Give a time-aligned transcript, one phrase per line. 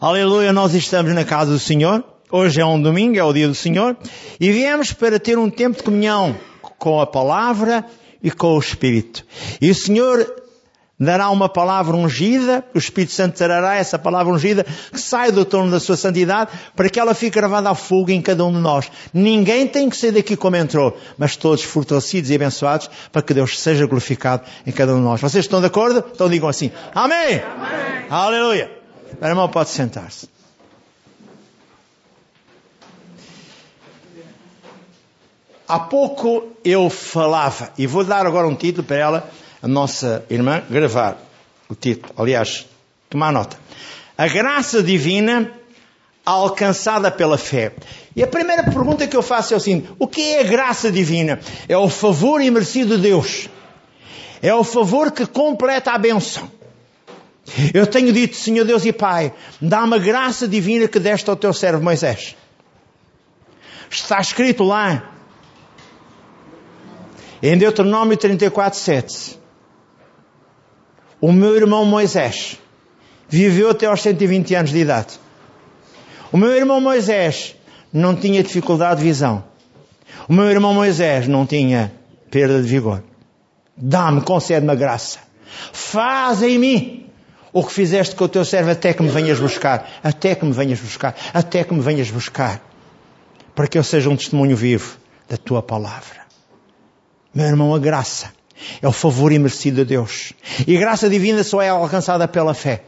[0.00, 2.02] Aleluia, nós estamos na casa do Senhor.
[2.32, 3.94] Hoje é um domingo, é o dia do Senhor.
[4.40, 6.34] E viemos para ter um tempo de comunhão
[6.78, 7.84] com a palavra
[8.22, 9.26] e com o Espírito.
[9.60, 10.26] E o Senhor
[10.98, 15.70] dará uma palavra ungida, o Espírito Santo trará essa palavra ungida que sai do torno
[15.70, 18.90] da sua santidade para que ela fique gravada a fogo em cada um de nós.
[19.12, 23.60] Ninguém tem que sair daqui como entrou, mas todos fortalecidos e abençoados para que Deus
[23.60, 25.20] seja glorificado em cada um de nós.
[25.20, 26.02] Vocês estão de acordo?
[26.10, 27.42] Então digam assim, Amém!
[27.42, 28.06] Amém.
[28.08, 28.79] Aleluia!
[29.20, 30.28] O irmão pode sentar-se.
[35.66, 39.30] Há pouco eu falava, e vou dar agora um título para ela,
[39.62, 41.16] a nossa irmã gravar
[41.68, 42.12] o título.
[42.16, 42.66] Aliás,
[43.08, 43.56] tomar nota.
[44.18, 45.50] A graça divina
[46.24, 47.72] alcançada pela fé.
[48.14, 50.90] E a primeira pergunta que eu faço é o seguinte: o que é a graça
[50.90, 51.40] divina?
[51.68, 53.48] É o favor imerecido de Deus.
[54.42, 56.50] É o favor que completa a benção.
[57.74, 61.52] Eu tenho dito, Senhor Deus e Pai, dá-me a graça divina que deste ao teu
[61.52, 62.36] servo Moisés.
[63.90, 65.10] Está escrito lá,
[67.42, 69.38] em Deuteronômio 34, 7.
[71.20, 72.58] O meu irmão Moisés
[73.28, 75.18] viveu até aos 120 anos de idade.
[76.32, 77.56] O meu irmão Moisés
[77.92, 79.44] não tinha dificuldade de visão.
[80.28, 81.92] O meu irmão Moisés não tinha
[82.30, 83.02] perda de vigor.
[83.76, 85.18] Dá-me, concede-me a graça.
[85.72, 87.09] Faz em mim
[87.52, 89.88] o que fizeste com o teu servo até que me venhas buscar.
[90.02, 91.16] Até que me venhas buscar.
[91.34, 92.60] Até que me venhas buscar.
[93.54, 94.96] Para que eu seja um testemunho vivo
[95.28, 96.20] da tua palavra.
[97.34, 98.32] Meu irmão, a graça
[98.80, 100.32] é o favor imerecido de Deus.
[100.66, 102.82] E a graça divina só é alcançada pela fé.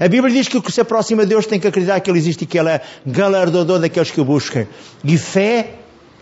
[0.00, 2.18] A Bíblia diz que o que se aproxima de Deus tem que acreditar que Ele
[2.18, 4.66] existe e que Ele é galardoador daqueles que o buscam.
[5.04, 5.74] E fé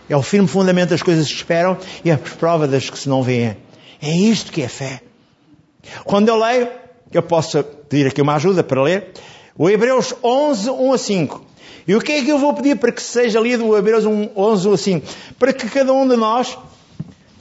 [0.09, 3.23] é o firme fundamento das coisas que esperam e a prova das que se não
[3.23, 3.57] veem.
[4.01, 5.01] É isto que é fé.
[6.03, 6.67] Quando eu leio,
[7.11, 9.11] eu posso pedir aqui uma ajuda para ler,
[9.57, 11.45] o Hebreus 11, 1 a 5.
[11.87, 14.67] E o que é que eu vou pedir para que seja lido o Hebreus 11,
[14.67, 15.07] 1 a 5?
[15.37, 16.57] Para que cada um de nós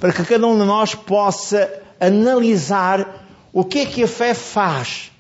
[0.05, 5.11] para que cada um de nós possa analisar o que é que a fé faz.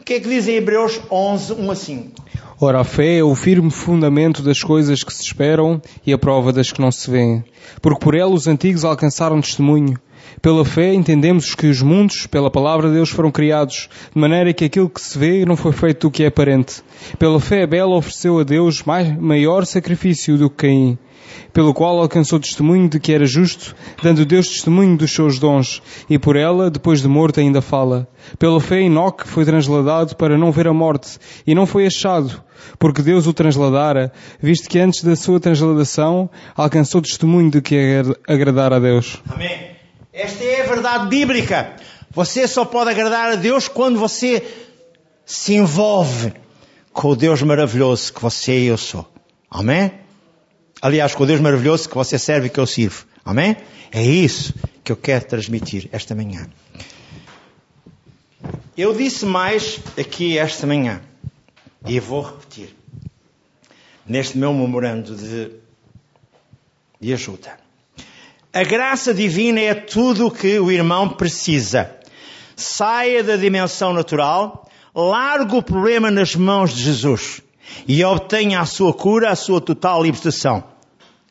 [0.00, 2.24] O que é que diz em Hebreus 11, 1 a 5?
[2.58, 6.54] Ora, a fé é o firme fundamento das coisas que se esperam e a prova
[6.54, 7.44] das que não se vêem.
[7.82, 9.98] Porque por ela os antigos alcançaram testemunho.
[10.40, 14.64] Pela fé entendemos que os mundos, pela palavra de Deus, foram criados, de maneira que
[14.64, 16.82] aquilo que se vê não foi feito do que é aparente.
[17.18, 20.98] Pela fé, Abel ofereceu a Deus mais, maior sacrifício do que Caim
[21.52, 26.18] pelo qual alcançou testemunho de que era justo, dando Deus testemunho dos seus dons, e
[26.18, 28.08] por ela, depois de morto, ainda fala.
[28.38, 32.42] Pela fé, Enoque foi transladado para não ver a morte, e não foi achado,
[32.78, 38.76] porque Deus o transladara, visto que antes da sua transladação alcançou testemunho de que agradara
[38.76, 39.22] a Deus.
[39.28, 39.73] Amém.
[40.14, 41.74] Esta é a verdade bíblica.
[42.12, 44.46] Você só pode agradar a Deus quando você
[45.26, 46.32] se envolve
[46.92, 49.04] com o Deus maravilhoso que você e eu sou.
[49.50, 49.90] Amém?
[50.80, 53.04] Aliás, com o Deus maravilhoso que você serve e que eu sirvo.
[53.24, 53.56] Amém?
[53.90, 54.54] É isso
[54.84, 56.48] que eu quero transmitir esta manhã.
[58.78, 61.02] Eu disse mais aqui esta manhã.
[61.84, 62.72] E vou repetir.
[64.06, 65.50] Neste meu memorando de,
[67.00, 67.63] de ajuda.
[68.54, 71.90] A graça divina é tudo o que o irmão precisa.
[72.54, 77.40] Saia da dimensão natural, largue o problema nas mãos de Jesus
[77.88, 80.62] e obtenha a sua cura, a sua total libertação.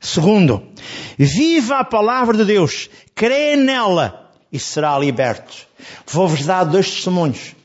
[0.01, 0.67] Segundo,
[1.17, 5.66] viva a palavra de Deus, crê nela e será liberto.
[6.06, 7.56] Vou-vos dar dois testemunhos.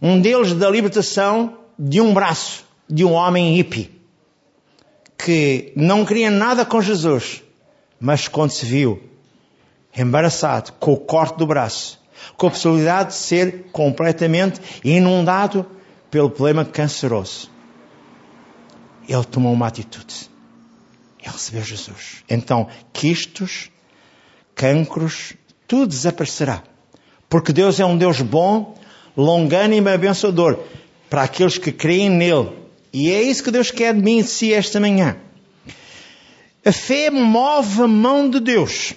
[0.00, 3.90] Um deles da libertação de um braço de um homem hippie
[5.18, 7.42] que não queria nada com Jesus,
[8.04, 9.02] mas quando se viu
[9.96, 11.98] embaraçado com o corte do braço,
[12.36, 15.64] com a possibilidade de ser completamente inundado
[16.10, 17.50] pelo problema canceroso,
[19.08, 20.28] ele tomou uma atitude.
[21.18, 22.22] Ele recebeu Jesus.
[22.28, 23.70] Então, quistos,
[24.54, 25.32] cancros,
[25.66, 26.62] tudo desaparecerá.
[27.26, 28.76] Porque Deus é um Deus bom,
[29.16, 30.58] longânimo e abençoador
[31.08, 32.52] para aqueles que creem nele.
[32.92, 35.16] E é isso que Deus quer de mim e de si esta manhã.
[36.64, 38.94] A fé move a mão de Deus.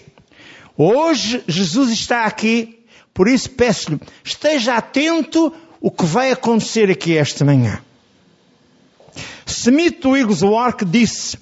[0.77, 2.79] Hoje Jesus está aqui,
[3.13, 7.81] por isso peço-lhe, esteja atento o que vai acontecer aqui esta manhã.
[9.45, 11.37] Smith Wigglesworth disse,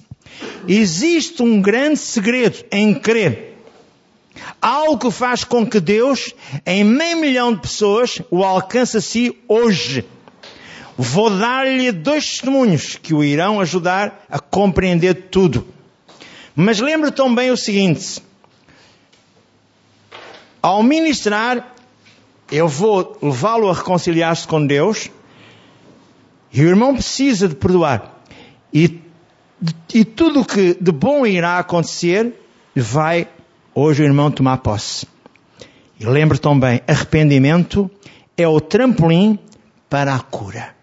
[0.66, 3.54] Existe um grande segredo em crer.
[4.60, 6.34] Algo que faz com que Deus,
[6.64, 10.04] em meio milhão de pessoas, o alcance a si hoje.
[10.96, 15.75] Vou dar-lhe dois testemunhos que o irão ajudar a compreender tudo.
[16.56, 18.22] Mas lembre também o seguinte:
[20.62, 21.74] ao ministrar,
[22.50, 25.10] eu vou levá-lo a reconciliar-se com Deus
[26.52, 28.22] E o irmão precisa de perdoar.
[28.72, 29.00] E,
[29.92, 32.32] e tudo o que de bom irá acontecer,
[32.74, 33.28] vai
[33.74, 35.06] hoje o irmão tomar posse.
[36.00, 37.90] E lembre também, arrependimento
[38.36, 39.38] é o trampolim
[39.90, 40.74] para a cura.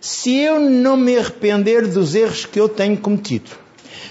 [0.00, 3.63] Se eu não me arrepender dos erros que eu tenho cometido,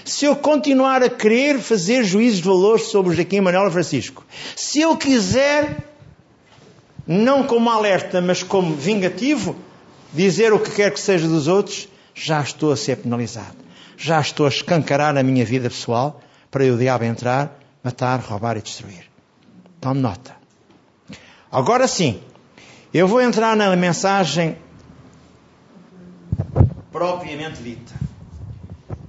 [0.04, 4.24] se eu continuar a querer fazer juízos de valor sobre Joaquim Manuel Francisco,
[4.56, 5.78] se eu quiser,
[7.06, 9.56] não como alerta, mas como vingativo,
[10.12, 13.56] dizer o que quer que seja dos outros, já estou a ser penalizado.
[13.96, 16.20] Já estou a escancarar a minha vida pessoal
[16.50, 19.10] para o diabo entrar, matar, roubar e destruir.
[19.80, 20.34] Tome nota.
[21.50, 22.20] Agora sim,
[22.92, 24.56] eu vou entrar na mensagem
[26.92, 28.03] propriamente dita.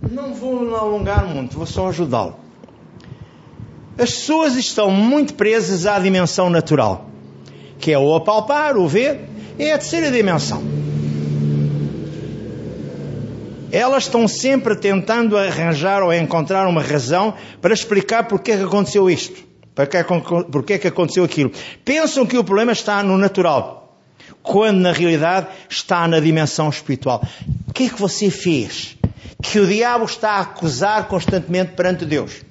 [0.10, 2.36] Não vou alongar muito, vou só ajudá-lo.
[3.98, 7.10] As pessoas estão muito presas à dimensão natural,
[7.80, 9.22] que é o apalpar, o ver,
[9.58, 10.62] é a terceira dimensão.
[13.72, 19.10] Elas estão sempre tentando arranjar ou encontrar uma razão para explicar porque é que aconteceu
[19.10, 19.44] isto,
[20.52, 21.52] porque é que aconteceu aquilo.
[21.84, 23.98] Pensam que o problema está no natural,
[24.44, 27.26] quando na realidade está na dimensão espiritual.
[27.68, 28.98] O que é que você fez?
[29.42, 32.42] Que o diabo está a acusar constantemente perante Deus.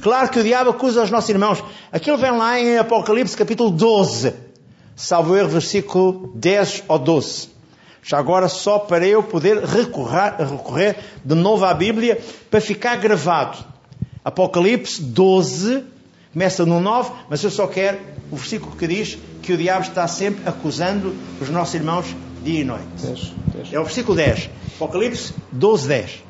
[0.00, 1.62] Claro que o diabo acusa os nossos irmãos.
[1.90, 4.34] Aquilo vem lá em Apocalipse capítulo 12.
[4.94, 7.48] Salvo erro, versículo 10 ou 12.
[8.02, 12.20] Já agora, só para eu poder recorrer, recorrer de novo à Bíblia,
[12.50, 13.58] para ficar gravado.
[14.24, 15.84] Apocalipse 12,
[16.32, 17.98] começa no 9, mas eu só quero
[18.30, 22.06] o versículo que diz que o diabo está sempre acusando os nossos irmãos
[22.42, 22.84] dia e noite.
[23.02, 23.72] 10, 10.
[23.72, 24.50] É o versículo 10.
[24.76, 26.22] Apocalipse 12, 10.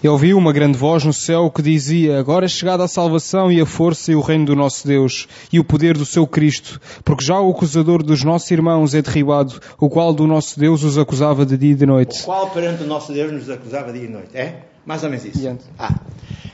[0.00, 3.60] E ouviu uma grande voz no céu que dizia: Agora é chegada a salvação e
[3.60, 7.24] a força e o reino do nosso Deus e o poder do seu Cristo, porque
[7.24, 11.44] já o acusador dos nossos irmãos é derribado, o qual do nosso Deus os acusava
[11.44, 12.22] de dia e de noite.
[12.22, 14.36] O qual perante o nosso Deus nos acusava de dia e de noite.
[14.36, 14.62] É?
[14.86, 15.58] Mais ou menos isso.
[15.76, 15.94] Ah.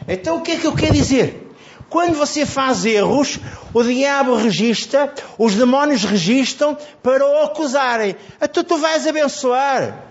[0.09, 1.44] Então o que é que eu quero dizer?
[1.95, 3.39] Quando você faz erros,
[3.73, 8.17] o diabo registra, os demónios registram para o acusarem.
[8.43, 10.03] Então tu vais abençoar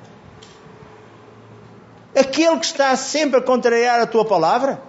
[2.17, 4.81] aquele que está sempre a contrariar a tua palavra.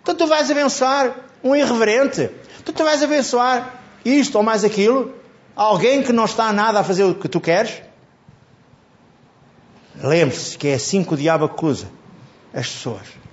[0.00, 2.30] Então tu vais abençoar um irreverente.
[2.58, 5.14] Então tu vais abençoar isto ou mais aquilo.
[5.54, 7.82] Alguém que não está nada a fazer o que tu queres.
[10.02, 11.86] Lembre-se que é assim que o diabo acusa
[12.54, 13.23] as pessoas.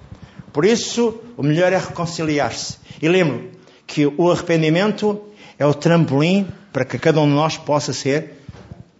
[0.51, 2.77] Por isso, o melhor é reconciliar-se.
[3.01, 3.51] E lembre
[3.87, 5.21] que o arrependimento
[5.57, 8.41] é o trampolim para que cada um de nós possa ser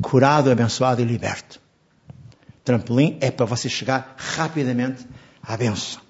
[0.01, 1.59] curado, abençoado e liberto.
[2.63, 5.05] Trampolim é para você chegar rapidamente
[5.41, 6.01] à benção.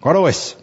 [0.00, 0.56] Agora ouça.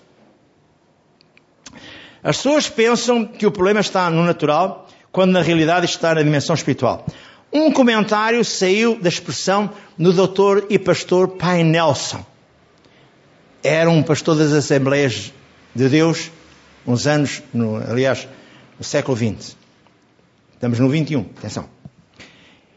[2.23, 6.55] As pessoas pensam que o problema está no natural, quando na realidade está na dimensão
[6.55, 7.05] espiritual.
[7.53, 12.25] Um comentário saiu da expressão do doutor e pastor Pai Nelson.
[13.69, 15.33] Era um pastor das Assembleias
[15.75, 16.31] de Deus,
[16.87, 18.25] uns anos, no, aliás,
[18.79, 19.57] no século XX.
[20.53, 21.67] Estamos no 21, atenção.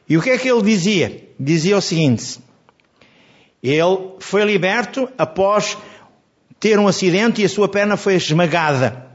[0.08, 1.28] E o que é que ele dizia?
[1.38, 2.40] Dizia o seguinte:
[3.62, 5.78] ele foi liberto após
[6.58, 9.06] ter um acidente e a sua perna foi esmagada,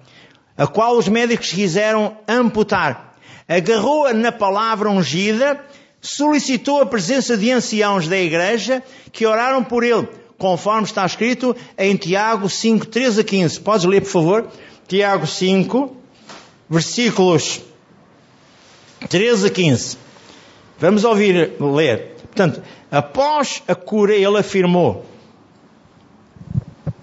[0.56, 3.18] a qual os médicos quiseram amputar.
[3.50, 5.60] Agarrou-a na palavra ungida,
[6.00, 8.82] solicitou a presença de anciãos da igreja
[9.12, 10.08] que oraram por ele,
[10.38, 13.60] conforme está escrito em Tiago 5, 13 a 15.
[13.62, 14.48] Podes ler, por favor?
[14.88, 15.96] Tiago 5,
[16.70, 17.62] versículos
[19.10, 19.98] 13 a 15.
[20.80, 22.16] Vamos ouvir ler.
[22.26, 22.62] Portanto,
[22.96, 25.06] Após a cura, ele afirmou.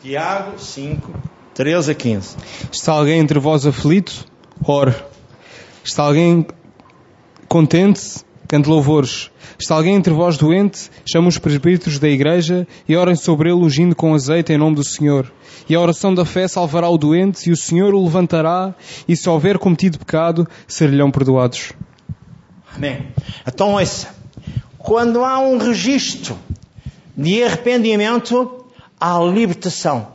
[0.00, 1.12] Tiago 5,
[1.52, 2.37] 13 a 15.
[2.73, 4.25] Está alguém entre vós aflito?
[4.64, 4.95] Ore.
[5.85, 6.47] Está alguém
[7.47, 8.25] contente?
[8.52, 9.30] Cante louvores.
[9.59, 10.90] Está alguém entre vós doente?
[11.11, 14.85] Chama os presbíteros da igreja e orem sobre ele ungindo com azeite em nome do
[14.85, 15.32] Senhor.
[15.71, 18.75] E a oração da fé salvará o doente e o Senhor o levantará
[19.09, 21.73] e se houver cometido pecado, ser-lhe-ão perdoados.
[22.76, 23.06] Amém.
[23.49, 24.14] Então, essa
[24.76, 26.37] quando há um registro
[27.16, 28.66] de arrependimento,
[29.00, 30.09] há libertação.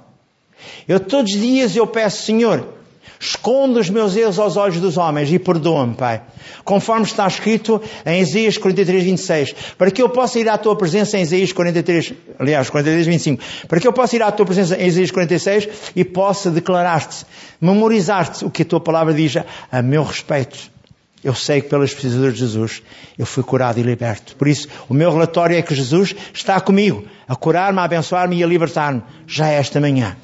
[0.87, 2.76] Eu todos os dias eu peço, Senhor,
[3.19, 6.21] esconda os meus erros aos olhos dos homens e perdoa-me, Pai.
[6.63, 9.55] Conforme está escrito em Isaías 43, 26.
[9.77, 13.43] Para que eu possa ir à tua presença em Isaías 43, aliás, 43, 25.
[13.67, 17.25] Para que eu possa ir à tua presença em Isaías 46 e possa declarar-te,
[17.59, 19.33] memorizar-te o que a tua palavra diz
[19.71, 20.77] a meu respeito.
[21.23, 22.83] Eu sei que pelas precisaduras de Jesus
[23.17, 24.35] eu fui curado e liberto.
[24.35, 28.43] Por isso, o meu relatório é que Jesus está comigo, a curar-me, a abençoar-me e
[28.43, 30.15] a libertar-me, já esta manhã.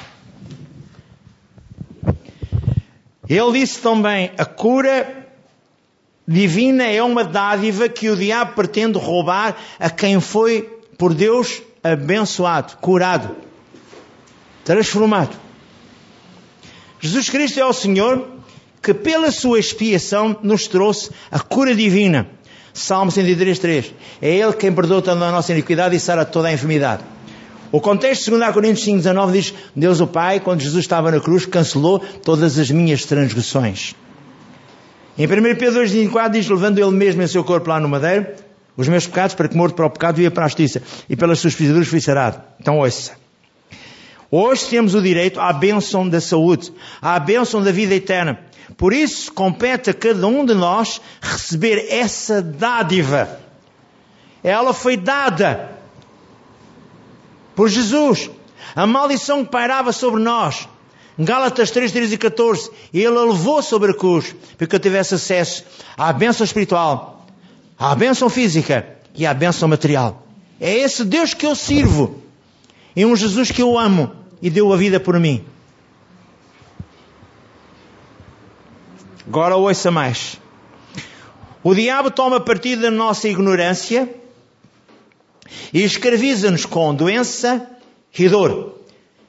[3.28, 5.28] Ele disse também: a cura
[6.28, 10.62] divina é uma dádiva que o diabo pretende roubar a quem foi
[10.98, 13.36] por Deus abençoado, curado,
[14.64, 15.36] transformado.
[17.00, 18.26] Jesus Cristo é o Senhor
[18.82, 22.28] que pela sua expiação nos trouxe a cura divina.
[22.74, 23.92] Salmo 103.3.
[24.22, 27.04] É Ele quem perdoa toda a nossa iniquidade e sara toda a enfermidade.
[27.74, 31.48] O contexto de 2 Coríntios 5.19 diz, Deus o Pai, quando Jesus estava na cruz,
[31.48, 33.96] cancelou todas as minhas transgressões.
[35.18, 35.28] Em 1
[35.58, 38.28] Pedro 2.24 diz, levando Ele mesmo em seu corpo lá no madeiro,
[38.78, 41.40] os meus pecados, para que morto para o pecado ia para a justiça, e pelas
[41.40, 42.44] suas pisaduras fui sarado.
[42.60, 43.14] Então ouça.
[44.30, 48.40] Hoje temos o direito à bênção da saúde, à bênção da vida eterna.
[48.78, 53.40] Por isso, compete a cada um de nós receber essa dádiva.
[54.44, 55.74] Ela foi dada
[57.56, 58.30] por Jesus.
[58.76, 60.68] A maldição que pairava sobre nós.
[61.18, 62.72] Gálatas 3, 13 e 14.
[62.94, 65.64] Ele a levou sobre a cruz para que eu tivesse acesso
[65.98, 67.26] à bênção espiritual,
[67.78, 70.26] à bênção física e à bênção material.
[70.60, 72.22] É esse Deus que eu sirvo.
[72.96, 75.44] E um Jesus que eu amo e deu a vida por mim.
[79.28, 80.40] Agora ouça mais.
[81.64, 84.14] O diabo toma partido da nossa ignorância
[85.74, 87.68] e escraviza-nos com doença
[88.18, 88.80] e dor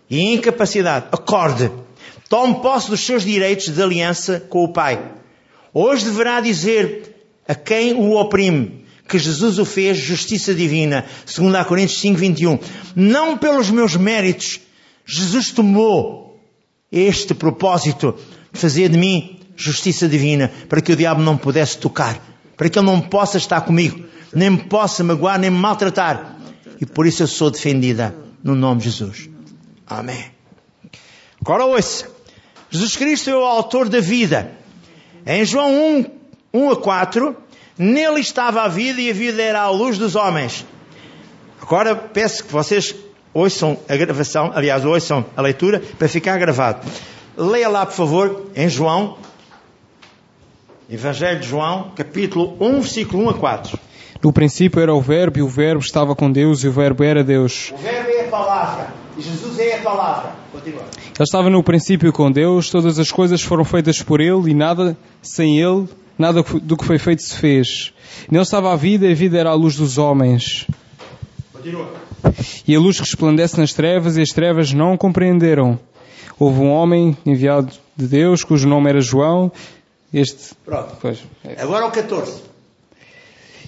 [0.09, 1.07] e incapacidade.
[1.13, 1.71] Acorde.
[2.29, 5.01] Tome posse dos seus direitos de aliança com o Pai.
[5.73, 7.15] Hoje deverá dizer
[7.47, 12.59] a quem o oprime que Jesus o fez justiça divina, segundo a Coríntios 5, 21.
[12.97, 14.61] Não pelos meus méritos,
[15.05, 16.41] Jesus tomou
[16.91, 18.15] este propósito
[18.53, 22.21] de fazer de mim justiça divina, para que o diabo não pudesse tocar,
[22.57, 26.37] para que ele não possa estar comigo, nem me possa magoar, nem me maltratar.
[26.81, 29.29] E por isso eu sou defendida no nome de Jesus.
[29.87, 30.25] Amém.
[31.41, 32.09] Agora ouça.
[32.71, 34.51] Jesus Cristo é o autor da vida.
[35.27, 36.07] Em João 1,
[36.53, 37.37] 1 a 4,
[37.79, 40.67] nele estava a vida e a vida era a luz dos homens.
[41.63, 42.95] Agora peço que vocês
[43.33, 46.87] ouçam a gravação, aliás, ouçam a leitura para ficar gravado.
[47.37, 49.19] Leia lá, por favor, em João,
[50.89, 53.79] Evangelho de João, capítulo 1, versículo 1 a 4.
[54.23, 57.25] No princípio era o Verbo, e o Verbo estava com Deus, e o Verbo era
[57.25, 57.73] Deus.
[57.73, 60.33] O Verbo é a palavra, e Jesus é a palavra.
[60.53, 60.83] Continua.
[60.83, 64.97] Ele estava no princípio com Deus, todas as coisas foram feitas por Ele, e nada
[65.23, 65.89] sem Ele,
[66.19, 67.93] nada do que foi feito se fez.
[68.31, 70.67] Nele estava a vida, e a vida era a luz dos homens.
[71.51, 71.89] Continua.
[72.69, 75.79] E a luz resplandece nas trevas, e as trevas não compreenderam.
[76.39, 79.53] Houve um homem enviado de Deus, cujo nome era João.
[80.15, 80.55] Este.
[80.65, 80.97] Pronto.
[81.01, 81.61] Pois, é.
[81.61, 82.41] Agora o 14.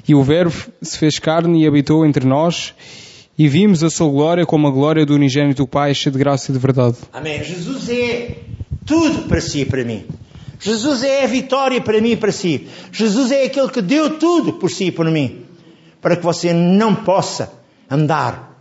[0.06, 2.72] E o Verbo se fez carne e habitou entre nós,
[3.36, 6.52] e vimos a sua glória como a glória do unigênito do Pai, cheio de graça
[6.52, 6.96] e de verdade.
[7.12, 7.42] Amém.
[7.42, 8.36] Jesus é
[8.86, 10.06] tudo para si e para mim.
[10.60, 12.68] Jesus é a vitória para mim e para si.
[12.92, 15.44] Jesus é aquele que deu tudo por si e por mim.
[16.00, 17.52] Para que você não possa
[17.90, 18.56] andar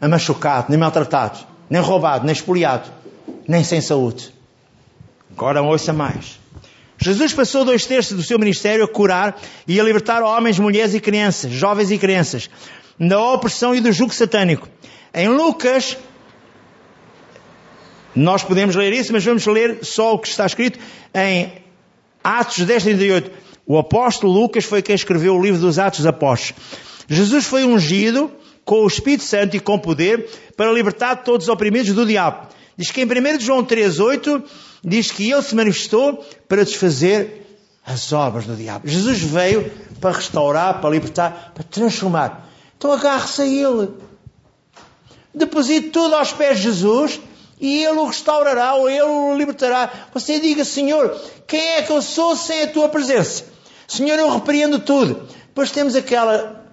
[0.00, 2.88] machucado, nem maltratado, nem roubado, nem espoliado,
[3.48, 4.32] nem sem saúde.
[5.32, 6.43] Agora ouça mais.
[6.98, 11.00] Jesus passou dois terços do seu ministério a curar e a libertar homens, mulheres e
[11.00, 12.48] crianças, jovens e crianças,
[12.98, 14.68] da opressão e do jugo satânico.
[15.12, 15.96] Em Lucas,
[18.14, 20.78] nós podemos ler isso, mas vamos ler só o que está escrito
[21.12, 21.52] em
[22.22, 23.30] Atos 10, 38.
[23.66, 26.62] O apóstolo Lucas foi quem escreveu o livro dos Atos dos Apóstolos.
[27.08, 28.30] Jesus foi ungido
[28.64, 32.48] com o Espírito Santo e com poder para libertar todos os oprimidos do diabo.
[32.76, 34.42] Diz que em 1 João 3,8
[34.82, 38.88] diz que ele se manifestou para desfazer as obras do diabo.
[38.88, 42.48] Jesus veio para restaurar, para libertar, para transformar.
[42.76, 43.90] Então agarre-se a ele.
[45.34, 47.20] Deposite tudo aos pés de Jesus
[47.60, 49.90] e ele o restaurará ou ele o libertará.
[50.12, 51.16] Você diga, Senhor,
[51.46, 53.44] quem é que eu sou sem a tua presença?
[53.86, 55.28] Senhor, eu repreendo tudo.
[55.46, 56.64] Depois temos aquela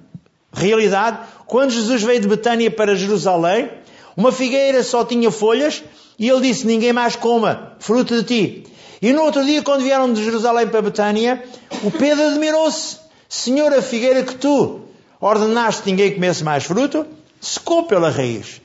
[0.54, 3.72] realidade, quando Jesus veio de Betânia para Jerusalém,
[4.16, 5.84] uma figueira só tinha folhas
[6.18, 8.64] e ele disse: Ninguém mais coma fruto de ti.
[9.02, 11.44] E no outro dia, quando vieram de Jerusalém para Betânia,
[11.84, 14.82] o Pedro admirou-se: Senhor, a figueira que tu
[15.20, 17.06] ordenaste ninguém comesse mais fruto,
[17.40, 18.62] secou pela raiz.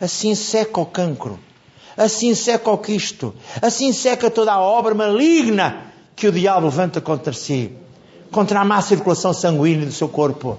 [0.00, 1.38] Assim seca o cancro,
[1.96, 7.32] assim seca o quisto, assim seca toda a obra maligna que o diabo levanta contra
[7.32, 7.72] si,
[8.30, 10.58] contra a má circulação sanguínea do seu corpo,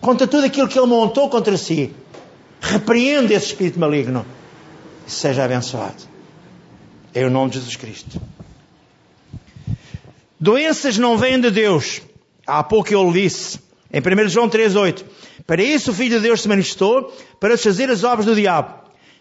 [0.00, 1.92] contra tudo aquilo que ele montou contra si.
[2.60, 4.24] Repreende esse espírito maligno
[5.06, 6.02] e seja abençoado.
[7.14, 8.20] Em o nome de Jesus Cristo.
[10.38, 12.02] Doenças não vêm de Deus.
[12.46, 13.58] Há pouco eu lhe disse,
[13.92, 15.04] em 1 João 3,8.
[15.46, 18.74] Para isso o Filho de Deus se manifestou, para desfazer as obras do diabo.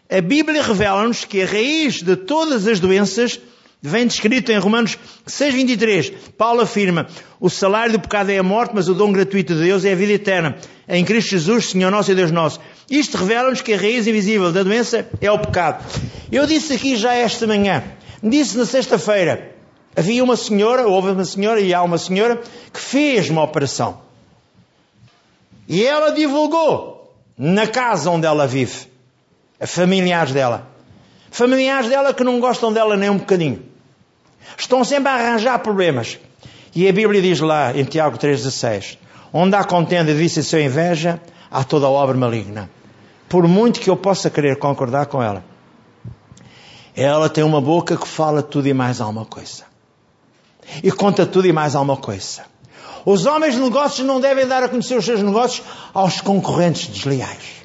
[0.09, 3.39] A Bíblia revela-nos que a raiz de todas as doenças
[3.81, 6.13] Vem descrito em Romanos 6,23.
[6.37, 7.07] Paulo afirma:
[7.39, 9.95] O salário do pecado é a morte, mas o dom gratuito de Deus é a
[9.95, 10.57] vida eterna.
[10.87, 12.59] Em Cristo Jesus, Senhor nosso e Deus nosso.
[12.89, 15.85] Isto revela-nos que a raiz invisível da doença é o pecado.
[16.29, 17.83] Eu disse aqui já esta manhã,
[18.21, 19.55] disse na sexta-feira,
[19.95, 22.41] havia uma senhora, houve uma senhora e há uma senhora
[22.73, 24.01] que fez uma operação.
[25.69, 28.87] E ela divulgou na casa onde ela vive,
[29.57, 30.67] a familiares dela.
[31.31, 33.68] Familiares dela que não gostam dela nem um bocadinho.
[34.57, 36.19] Estão sempre a arranjar problemas.
[36.75, 38.97] E a Bíblia diz lá, em Tiago 3,16:
[39.33, 41.19] Onde há contenda, disse seu inveja,
[41.49, 42.69] há toda obra maligna.
[43.27, 45.43] Por muito que eu possa querer concordar com ela,
[46.95, 49.63] ela tem uma boca que fala tudo e mais alguma coisa.
[50.83, 52.43] E conta tudo e mais alguma coisa.
[53.05, 57.59] Os homens de negócios não devem dar a conhecer os seus negócios aos concorrentes desleais.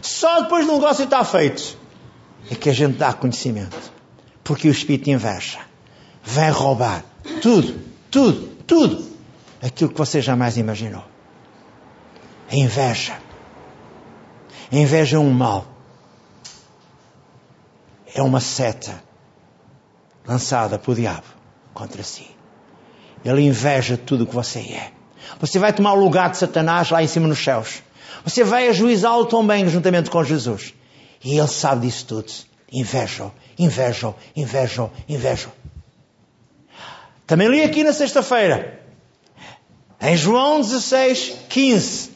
[0.00, 1.76] Só depois do negócio está feito
[2.50, 3.76] é que a gente dá conhecimento.
[4.44, 5.67] Porque o espírito inveja
[6.22, 7.04] vem roubar
[7.40, 9.08] tudo, tudo, tudo
[9.62, 11.04] aquilo que você jamais imaginou.
[12.50, 13.18] A inveja.
[14.72, 15.66] A inveja é um mal.
[18.14, 19.02] É uma seta
[20.26, 21.26] lançada pelo diabo
[21.74, 22.26] contra si.
[23.24, 24.92] Ele inveja tudo o que você é.
[25.40, 27.82] Você vai tomar o lugar de Satanás lá em cima nos céus.
[28.24, 30.74] Você vai ajuizá-lo também juntamente com Jesus.
[31.22, 32.32] E ele sabe disso tudo.
[32.70, 35.52] Invejam, invejam, invejam, invejam.
[37.28, 38.80] Também li aqui na sexta-feira.
[40.00, 42.10] Em João 16, 15.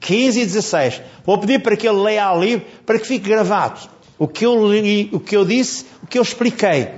[0.00, 1.00] 15 e 16.
[1.24, 3.80] Vou pedir para que ele leia ali, para que fique gravado.
[4.18, 6.90] O que eu li, o que eu disse, o que eu expliquei.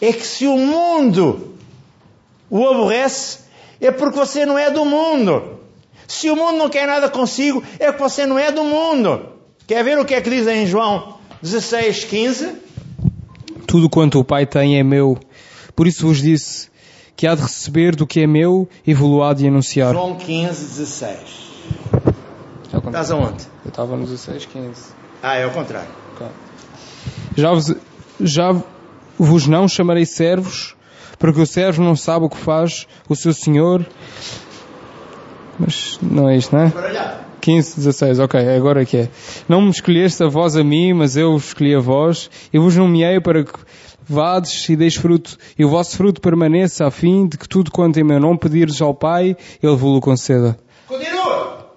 [0.00, 1.56] É que se o mundo
[2.50, 3.38] o aborrece,
[3.80, 5.60] é porque você não é do mundo.
[6.08, 9.34] Se o mundo não quer nada consigo, é porque você não é do mundo.
[9.68, 12.56] Quer ver o que é que diz em João 16, 15?
[13.68, 15.16] Tudo quanto o Pai tem é meu.
[15.78, 16.68] Por isso vos disse
[17.14, 19.94] que há de receber do que é meu e vou há de anunciar.
[19.94, 21.18] João 15, 16.
[22.84, 23.44] Estás aonde?
[23.64, 24.70] Eu estava no 16, 15.
[25.22, 25.88] Ah, é ao contrário.
[26.16, 26.26] Okay.
[27.36, 27.72] Já, vos,
[28.20, 28.60] já
[29.16, 30.74] vos não chamarei servos,
[31.16, 33.86] porque o servo não sabe o que faz o seu senhor.
[35.60, 36.72] Mas não é isto, não é?
[37.40, 39.08] 15, 16, ok, agora é que é.
[39.48, 43.20] Não me escolheste a vós a mim, mas eu escolhi a vós, e vos nomeei
[43.20, 43.52] para que
[44.08, 48.00] vades e deis fruto, e o vosso fruto permaneça, a fim de que tudo quanto
[48.00, 50.58] em meu nome pedirdes ao Pai, Ele vos-lo conceda.
[50.86, 51.68] Continua!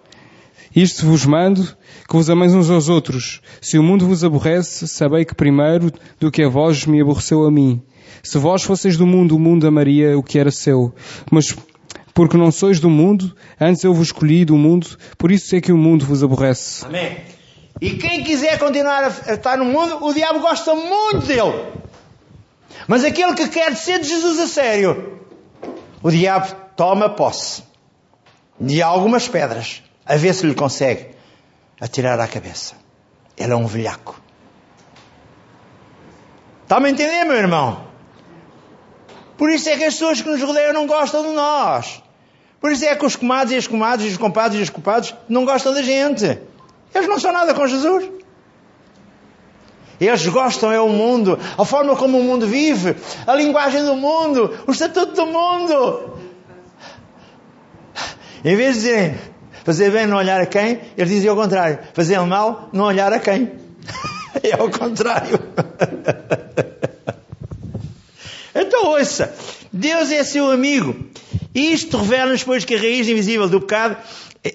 [0.76, 1.66] Isto vos mando,
[2.08, 3.42] que vos ameis uns aos outros.
[3.60, 7.52] Se o mundo vos aborrece, sabei que primeiro do que a vós me aborreceu a
[7.52, 7.82] mim.
[8.24, 10.94] Se vós fosseis do mundo, o mundo amaria o que era seu.
[11.30, 11.56] Mas
[12.14, 15.72] porque não sois do mundo, antes eu vos escolhi do mundo, por isso é que
[15.72, 16.86] o mundo vos aborrece.
[16.86, 17.18] Amém.
[17.80, 21.82] E quem quiser continuar a estar no mundo, o diabo gosta muito dele.
[22.88, 25.20] Mas aquele que quer ser de Jesus a sério,
[26.02, 27.64] o diabo toma posse
[28.60, 31.08] de algumas pedras, a ver se lhe consegue
[31.80, 32.76] atirar à cabeça.
[33.38, 34.22] Ele é um velhaco.
[36.64, 37.88] Está-me a entender, meu irmão?
[39.38, 42.02] Por isso é que as pessoas que nos rodeiam não gostam de nós.
[42.60, 45.16] Por isso é que os comadres e as comadres e os compadres e os culpados
[45.28, 46.40] não gostam da gente.
[46.94, 48.08] Eles não são nada com Jesus.
[50.02, 52.96] Eles gostam é o mundo, a forma como o mundo vive,
[53.28, 56.18] a linguagem do mundo, o estatuto do mundo.
[58.44, 59.16] Em vez de dizerem
[59.64, 61.78] fazer bem não olhar a quem, eles dizem o contrário.
[61.94, 63.52] Fazer mal não olhar a quem.
[64.44, 65.38] É o contrário.
[68.54, 69.34] Então ouça,
[69.72, 70.96] Deus é seu amigo.
[71.54, 73.98] Isto revela-nos, pois, que a raiz invisível do pecado,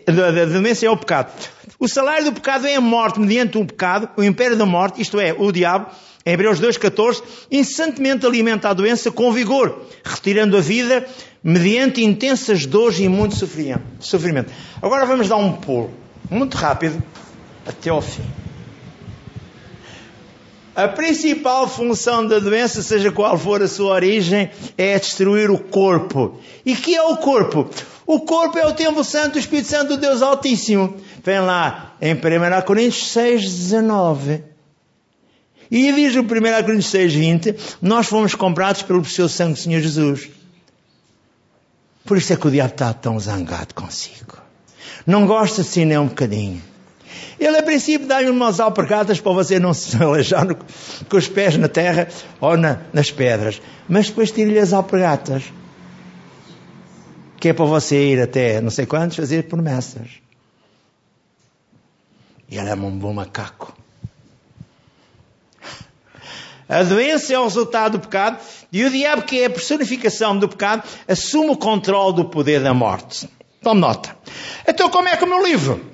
[0.07, 1.33] da, da demência é o pecado.
[1.79, 5.21] O salário do pecado é a morte mediante um pecado, o império da morte, isto
[5.21, 5.87] é, o diabo,
[6.25, 11.07] em Hebreus 2,14, incessantemente alimenta a doença com vigor, retirando a vida
[11.45, 13.37] mediante intensas dores e muito
[14.01, 14.53] sofrimento.
[14.83, 15.93] Agora vamos dar um pulo,
[16.31, 17.01] muito rápido,
[17.67, 18.25] até ao fim.
[20.75, 26.39] A principal função da doença, seja qual for a sua origem, é destruir o corpo.
[26.67, 27.71] E que é o corpo?
[28.07, 30.95] O corpo é o templo santo, o Espírito Santo do Deus Altíssimo.
[31.27, 32.19] Vem lá em 1
[32.65, 34.45] Coríntios 6, 19.
[35.69, 40.31] E diz no 1 Coríntios 6, 20, nós fomos comprados pelo seu sangue Senhor Jesus.
[42.05, 44.39] Por isso é que o diabo está tão zangado consigo.
[45.05, 46.63] Não gosta assim nem um bocadinho.
[47.41, 50.47] Ele, a princípio, dá-lhe umas alpercatas para você não se aleijar
[51.09, 52.07] com os pés na terra
[52.41, 53.61] ou na, nas pedras.
[53.89, 55.43] Mas depois tira-lhe as alpercatas.
[57.41, 60.25] Que é para você ir até não sei quantos fazer promessas.
[62.49, 63.77] E ele é um bom macaco.
[66.69, 68.39] A doença é o resultado do pecado
[68.73, 72.75] e o diabo, que é a personificação do pecado, assume o controle do poder da
[72.75, 73.29] morte.
[73.63, 74.17] Tome nota.
[74.67, 75.85] Então, como é que o meu livro?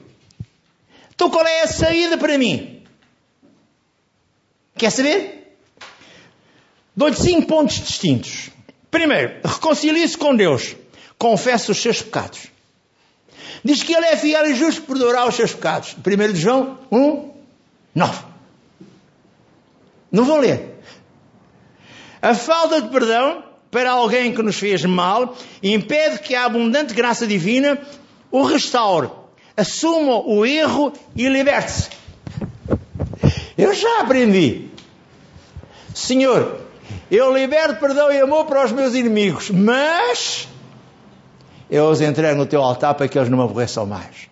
[1.14, 2.82] Então, qual é a saída para mim?
[4.76, 5.58] Quer saber?
[6.96, 8.50] Dou-lhe cinco pontos distintos.
[8.90, 10.74] Primeiro, reconcilie-se com Deus.
[11.18, 12.51] Confesse os seus pecados.
[13.64, 15.96] Diz que Ele é fiel e justo por perdoará os seus pecados.
[15.96, 17.31] 1 João 1,
[17.94, 18.25] 9.
[20.11, 20.81] Não vou ler.
[22.20, 27.27] A falta de perdão para alguém que nos fez mal impede que a abundante graça
[27.27, 27.79] divina
[28.31, 29.11] o restaure,
[29.57, 31.90] assuma o erro e liberte-se.
[33.57, 34.68] Eu já aprendi.
[35.94, 36.61] Senhor,
[37.11, 40.48] eu liberto perdão e amor para os meus inimigos, mas
[41.72, 44.28] eu os entrego no teu altar para que eles não me aborreçam mais.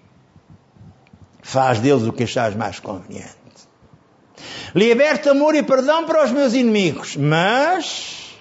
[1.40, 3.34] Faz deles o que achares mais conveniente.
[4.74, 8.36] Liberta amor e perdão para os meus inimigos, mas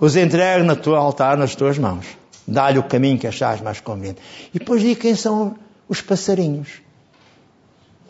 [0.00, 2.06] os entrego no teu altar, nas tuas mãos.
[2.48, 4.22] Dá-lhe o caminho que achares mais conveniente.
[4.54, 5.54] E depois diga quem são
[5.86, 6.80] os passarinhos.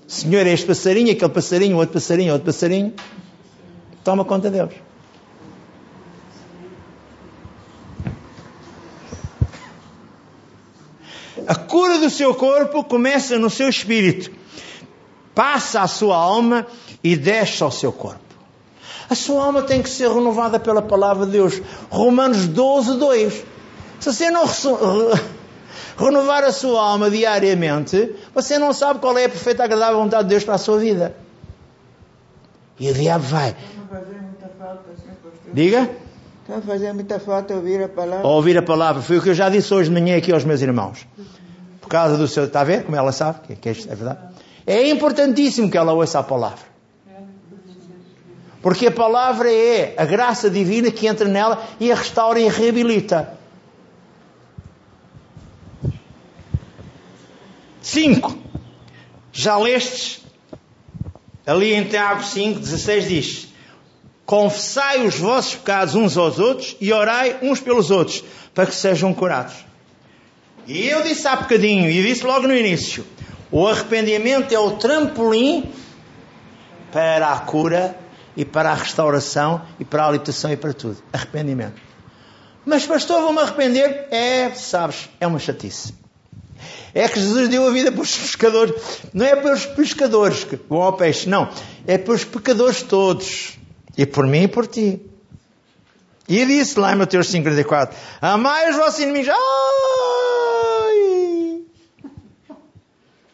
[0.06, 2.94] Senhor, é este passarinho, aquele passarinho, outro passarinho, outro passarinho.
[4.04, 4.74] Toma conta deles.
[11.46, 14.30] A cura do seu corpo começa no seu espírito
[15.34, 16.66] passa à sua alma
[17.02, 18.20] e desce ao seu corpo.
[19.10, 21.60] A sua alma tem que ser renovada pela palavra de Deus.
[21.90, 23.44] Romanos 12, 2.
[24.00, 24.44] Se você não
[25.98, 30.30] renovar a sua alma diariamente, você não sabe qual é a perfeita agradável vontade de
[30.30, 31.14] Deus para a sua vida.
[32.78, 33.54] E o diabo vai.
[35.52, 35.90] Diga?
[36.44, 38.28] Está a fazer muita falta ouvir a palavra.
[38.28, 39.00] Ouvir a palavra.
[39.00, 41.06] Foi o que eu já disse hoje de manhã aqui aos meus irmãos.
[41.80, 42.44] Por causa do seu.
[42.44, 43.56] Está a ver como ela sabe?
[43.56, 44.18] Que, é, é verdade?
[44.66, 46.60] É importantíssimo que ela ouça a palavra.
[48.60, 52.52] Porque a palavra é a graça divina que entra nela e a restaura e a
[52.52, 53.38] reabilita.
[57.80, 58.36] Cinco.
[59.32, 60.20] Já lestes?
[61.46, 63.53] Ali em Tiago 5, 16 diz:
[64.26, 69.12] Confessai os vossos pecados uns aos outros e orai uns pelos outros, para que sejam
[69.12, 69.54] curados.
[70.66, 73.04] E eu disse há bocadinho, e disse logo no início:
[73.50, 75.70] o arrependimento é o trampolim
[76.90, 77.96] para a cura
[78.36, 80.96] e para a restauração e para a libertação e para tudo.
[81.12, 81.80] Arrependimento.
[82.64, 84.08] Mas pastor, vou-me arrepender?
[84.10, 85.94] É, sabes, é uma chatice.
[86.94, 88.74] É que Jesus deu a vida para os pescadores.
[89.12, 91.50] Não é para os pescadores que vão ao peixe, não.
[91.86, 93.58] É para os pecadores todos.
[93.96, 95.00] E por mim e por ti.
[96.28, 99.34] E disse lá em Mateus 5,44: Amai os vossos inimigos.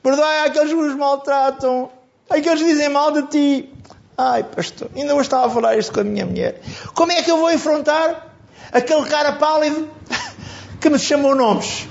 [0.03, 1.91] Perdoai aqueles que os maltratam,
[2.29, 3.75] aqueles que dizem mal de ti.
[4.17, 6.61] Ai, pastor, ainda hoje estava a falar isto com a minha mulher.
[6.95, 8.35] Como é que eu vou enfrentar
[8.73, 9.89] aquele cara pálido
[10.81, 11.87] que me chamou nomes?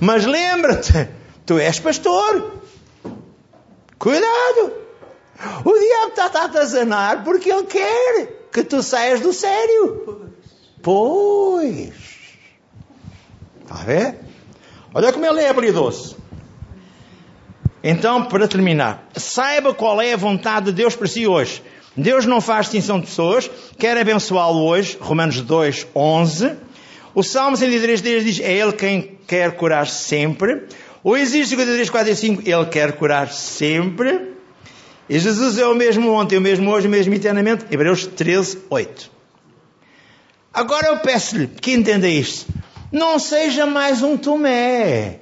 [0.00, 1.08] Mas lembra-te,
[1.44, 2.54] tu és pastor.
[3.98, 4.79] Cuidado.
[5.64, 10.30] O diabo está a atazanar porque ele quer que tu saias do sério.
[10.82, 11.94] Pois.
[13.62, 14.18] Está a ver?
[14.92, 16.16] Olha como ele é habilidoso.
[17.82, 21.62] Então, para terminar, saiba qual é a vontade de Deus para si hoje.
[21.96, 26.52] Deus não faz distinção de pessoas, quer abençoá-lo hoje, Romanos 2, 11.
[27.14, 30.64] O Salmo 103, diz, é Ele quem quer curar sempre.
[31.02, 34.29] O Exílio 53, 4 e 5, Ele quer curar sempre.
[35.10, 37.64] E Jesus é o mesmo ontem, o mesmo hoje, o mesmo eternamente.
[37.68, 39.10] Hebreus 13, 8.
[40.54, 42.46] Agora eu peço-lhe que entenda isto.
[42.92, 45.18] Não seja mais um Tomé.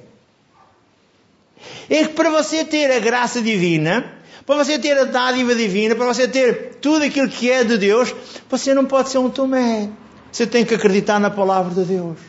[1.89, 4.13] É que para você ter a graça divina,
[4.45, 8.13] para você ter a dádiva divina, para você ter tudo aquilo que é de Deus,
[8.47, 9.89] você não pode ser um Tomé.
[10.31, 12.19] Você tem que acreditar na palavra de Deus.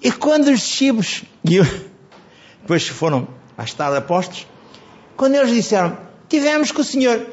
[0.00, 1.58] E quando os discípulos, e
[2.62, 4.46] depois foram mais tarde apostos,
[5.18, 5.98] quando eles disseram,
[6.30, 7.26] tivemos com o Senhor,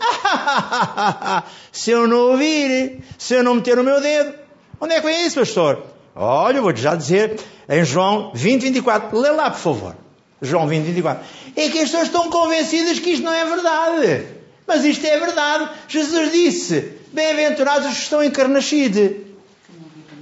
[1.71, 4.45] se eu não ouvir, se eu não meter o meu dedo,
[4.79, 5.83] Onde é que vem isso, pastor?
[6.15, 9.17] Olha, vou-te já dizer em João 20, 24.
[9.17, 9.95] Lê lá, por favor.
[10.41, 11.25] João 20, 24.
[11.55, 14.27] É que as pessoas estão convencidas que isto não é verdade.
[14.67, 15.69] Mas isto é verdade.
[15.87, 19.11] Jesus disse: Bem-aventurados os que estão encarnascidos,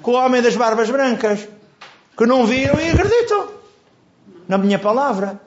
[0.02, 1.48] com o homem das barbas brancas,
[2.16, 3.48] que não viram e acreditam
[4.48, 5.42] na minha palavra.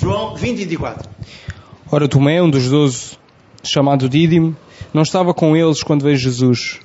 [0.00, 1.10] João 20, 24.
[1.92, 3.18] Ora, Tomé, um dos doze,
[3.62, 4.56] chamado Dídimo,
[4.94, 6.80] não estava com eles quando veio Jesus.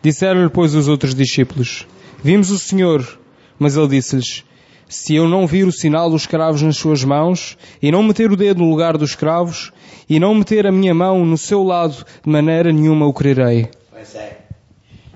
[0.00, 1.84] Disseram-lhe, pois, os outros discípulos:
[2.22, 3.18] Vimos o Senhor.
[3.58, 4.44] Mas ele disse-lhes:
[4.88, 8.36] se eu não vir o sinal dos cravos nas suas mãos, e não meter o
[8.36, 9.72] dedo no lugar dos cravos,
[10.08, 13.68] e não meter a minha mão no seu lado, de maneira nenhuma o crerei.
[13.90, 14.38] Pois é.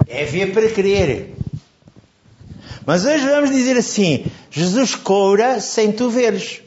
[0.08, 1.34] É ver para crer.
[2.84, 6.63] Mas hoje vamos dizer assim: Jesus cura sem tu veres.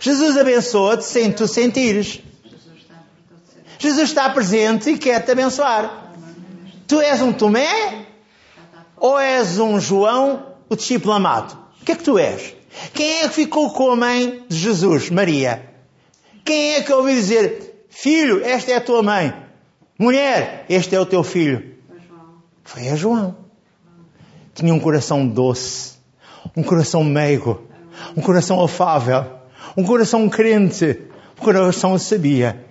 [0.00, 2.20] Jesus abençoa-te sem tu sentires.
[3.78, 6.12] Jesus está presente e quer te abençoar.
[6.86, 8.06] Tu és um Tomé
[8.96, 11.56] ou és um João, o discípulo amado?
[11.80, 12.54] O que é que tu és?
[12.92, 15.70] Quem é que ficou com a mãe de Jesus, Maria?
[16.44, 19.34] Quem é que ouviu dizer, filho, esta é a tua mãe?
[19.98, 21.74] Mulher, este é o teu filho?
[22.64, 23.36] Foi a João.
[24.54, 25.94] Tinha um coração doce,
[26.56, 27.62] um coração meigo,
[28.16, 29.26] um coração afável,
[29.76, 31.00] um coração crente,
[31.40, 32.64] um coração sabia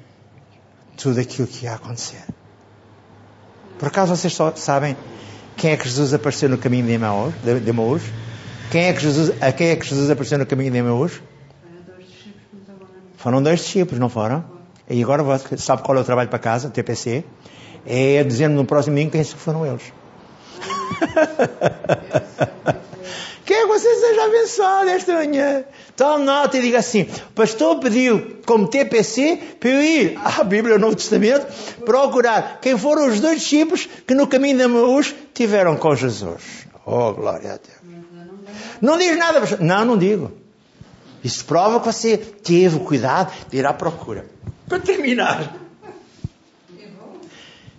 [0.98, 2.24] tudo aquilo que ia acontecer.
[3.78, 4.96] Por acaso vocês só sabem
[5.58, 7.34] quem é que Jesus apareceu no caminho de Emaús?
[7.44, 8.02] De Emaús?
[8.72, 11.22] Quem é que Jesus, a quem é que Jesus apareceu no caminho de Emaús?
[13.18, 14.44] Foram dois discípulos, não foram?
[14.90, 15.24] E agora
[15.58, 17.24] sabe qual é o trabalho para casa, TPC?
[17.86, 19.84] É dizendo no próximo domingo quem foram eles.
[23.46, 25.66] Quer que você seja abençoado esta manhã.
[25.96, 30.80] Tome nota e diga assim: pastor pediu, como TPC, para eu ir à Bíblia, ao
[30.80, 31.46] Novo Testamento,
[31.84, 36.42] procurar quem foram os dois discípulos que no caminho de Amaús tiveram com Jesus.
[36.86, 38.04] Oh, glória a Deus.
[38.82, 39.42] Não diz nada.
[39.60, 40.32] Não, não digo.
[41.24, 44.26] Isso prova que você teve o cuidado de ir à procura.
[44.68, 45.56] Para terminar,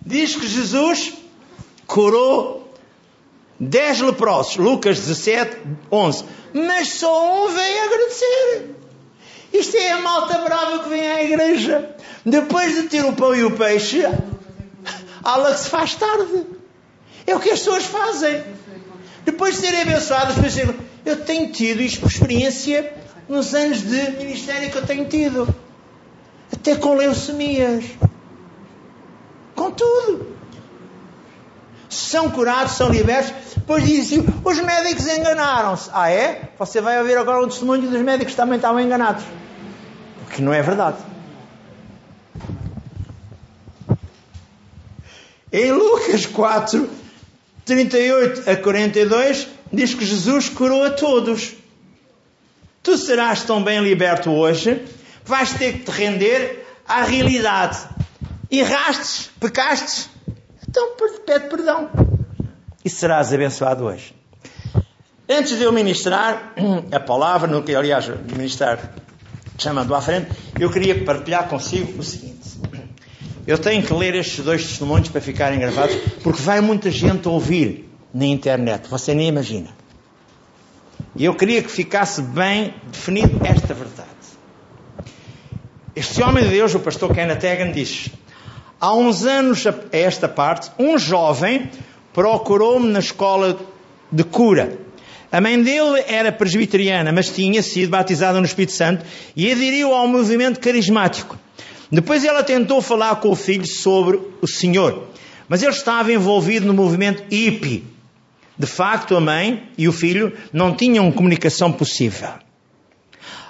[0.03, 1.13] diz que Jesus
[1.85, 2.64] curou
[3.59, 5.57] dez leprosos, Lucas 17,
[5.91, 6.23] 11.
[6.53, 8.75] Mas só um veio agradecer.
[9.53, 11.95] Isto é a malta brava que vem à igreja.
[12.25, 14.03] Depois de ter o pão e o peixe,
[15.23, 16.45] ala que se faz tarde.
[17.25, 18.43] É o que as pessoas fazem.
[19.23, 20.57] Depois de serem abençoadas, depois
[21.05, 22.93] eu tenho tido isto por experiência
[23.27, 25.47] nos anos de ministério que eu tenho tido.
[26.51, 27.85] Até com leucemias.
[29.55, 30.34] Com tudo.
[31.95, 33.33] São curados, são libertos.
[33.55, 35.89] Depois dizem os médicos enganaram-se.
[35.93, 36.49] Ah, é?
[36.59, 39.23] Você vai ouvir agora um testemunho dos médicos também estavam enganados.
[40.23, 40.97] O que não é verdade.
[45.51, 46.89] Em Lucas 4,
[47.65, 51.53] 38 a 42, diz que Jesus curou a todos.
[52.83, 54.83] Tu serás tão bem liberto hoje,
[55.23, 57.79] vais ter que te render à realidade.
[58.51, 60.09] Errastes, pecastes,
[60.75, 61.89] então pede perdão.
[62.83, 64.13] E serás abençoado hoje.
[65.27, 66.53] Antes de eu ministrar
[66.91, 68.93] a palavra, no que aliás ministrar
[69.57, 70.27] chamando à frente,
[70.59, 72.35] eu queria partilhar consigo o seguinte.
[73.47, 77.89] Eu tenho que ler estes dois testemunhos para ficarem gravados, porque vai muita gente ouvir
[78.13, 79.69] na internet, você nem imagina.
[81.15, 84.09] E eu queria que ficasse bem definido esta verdade.
[85.95, 88.09] Este homem de Deus, o pastor Kenneth Hagan, diz:
[88.79, 91.69] Há uns anos a esta parte, um jovem
[92.13, 93.57] procurou-me na escola
[94.11, 94.77] de cura.
[95.31, 100.07] A mãe dele era presbiteriana, mas tinha sido batizada no Espírito Santo e aderiu ao
[100.07, 101.37] movimento carismático.
[101.91, 105.07] Depois ela tentou falar com o filho sobre o Senhor,
[105.47, 107.83] mas ele estava envolvido no movimento hippie.
[108.57, 112.44] De facto, a mãe e o filho não tinham comunicação possível.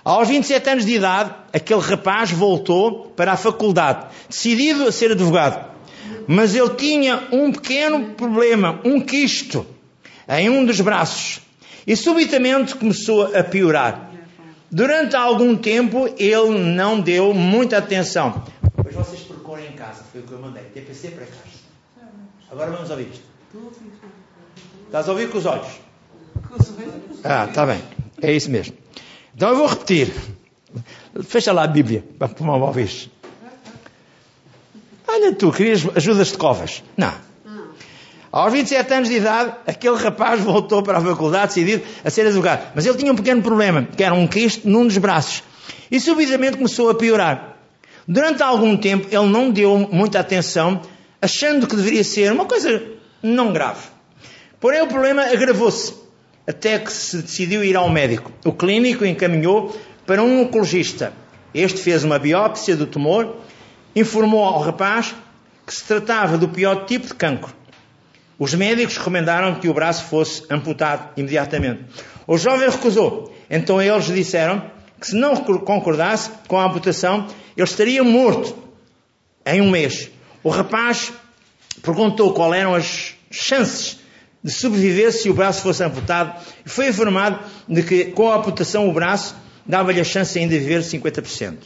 [0.05, 5.73] Aos 27 anos de idade, aquele rapaz voltou para a faculdade, decidido a ser advogado.
[6.27, 9.65] Mas ele tinha um pequeno problema, um quisto,
[10.29, 11.41] em um dos braços.
[11.87, 14.11] E subitamente começou a piorar.
[14.69, 18.43] Durante algum tempo ele não deu muita atenção.
[18.77, 20.65] Depois vocês procurem em casa, foi o que eu mandei.
[20.65, 21.65] TPC para casa.
[22.51, 23.23] Agora vamos ouvir isto.
[24.85, 25.67] Estás a ouvir com os olhos?
[27.23, 27.81] Ah, está bem.
[28.21, 28.85] É isso mesmo.
[29.35, 30.13] Então eu vou repetir.
[31.23, 33.09] Fecha lá a Bíblia, para uma vez.
[35.07, 36.83] Olha tu, querias ajudas de covas.
[36.95, 37.13] Não.
[38.31, 42.71] Aos 27 anos de idade, aquele rapaz voltou para a faculdade decidido a ser advogado.
[42.75, 45.41] Mas ele tinha um pequeno problema, que era um quisto num dos braços.
[45.89, 47.57] E subitamente começou a piorar.
[48.07, 50.81] Durante algum tempo, ele não deu muita atenção,
[51.21, 52.83] achando que deveria ser uma coisa
[53.23, 53.87] não grave.
[54.59, 55.93] Porém, o problema agravou-se,
[56.47, 58.31] até que se decidiu ir ao médico.
[58.45, 61.13] O clínico encaminhou para um oncologista.
[61.53, 63.37] Este fez uma biópsia do tumor,
[63.95, 65.15] informou ao rapaz
[65.65, 67.55] que se tratava do pior tipo de cancro
[68.37, 71.85] os médicos recomendaram que o braço fosse amputado imediatamente.
[72.27, 73.33] O jovem recusou.
[73.49, 78.55] Então eles disseram que se não concordasse com a amputação, ele estaria morto
[79.45, 80.09] em um mês.
[80.43, 81.13] O rapaz
[81.81, 83.99] perguntou qual eram as chances
[84.45, 88.87] de sobreviver se o braço fosse amputado e foi informado de que com a amputação
[88.87, 91.57] o braço dava-lhe a chance ainda de viver 50%.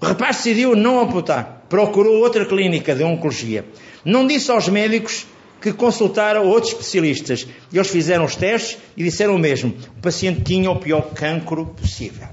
[0.00, 3.64] O rapaz decidiu não amputar, procurou outra clínica de oncologia.
[4.04, 5.28] Não disse aos médicos
[5.60, 7.46] que consultaram outros especialistas.
[7.72, 9.72] Eles fizeram os testes e disseram o mesmo.
[9.96, 12.26] O paciente tinha o pior cancro possível.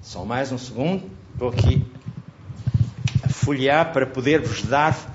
[0.00, 1.04] Só mais um segundo.
[1.32, 1.80] Estou aqui
[3.22, 5.11] a folhear para poder-vos dar,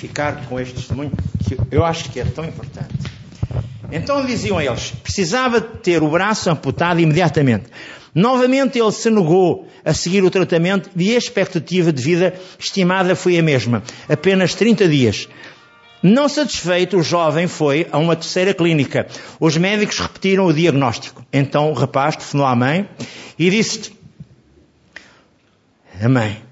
[0.00, 1.12] ficar com este testemunho
[1.46, 2.94] que eu acho que é tão importante.
[3.92, 7.66] Então diziam eles, precisava ter o braço amputado imediatamente.
[8.14, 13.38] Novamente ele se negou a seguir o tratamento e a expectativa de vida estimada foi
[13.38, 15.28] a mesma, apenas 30 dias.
[16.02, 19.06] Não satisfeito, o jovem foi a uma terceira clínica.
[19.38, 21.24] Os médicos repetiram o diagnóstico.
[21.30, 22.88] Então o rapaz telefonou à mãe
[23.38, 23.92] e disse:
[26.02, 26.42] A mãe,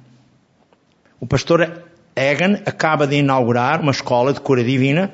[1.19, 1.88] o pastor
[2.19, 5.13] Egan acaba de inaugurar uma escola de cura divina